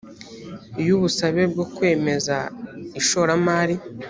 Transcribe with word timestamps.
iyo 0.81 0.91
ubusabe 0.97 1.41
bwo 1.51 1.65
kwemeza 1.75 2.35
ishoramari 2.99 3.75